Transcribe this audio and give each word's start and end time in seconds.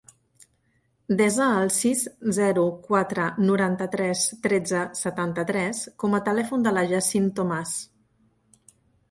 Desa 1.17 1.49
el 1.65 1.69
sis, 1.75 2.01
zero, 2.37 2.63
quatre, 2.87 3.27
noranta-tres, 3.51 4.25
tretze, 4.47 4.81
setanta-tres 5.03 5.83
com 6.05 6.19
a 6.19 6.23
telèfon 6.31 6.67
del 6.71 6.83
Yassine 6.95 7.33
Tomas. 7.43 7.77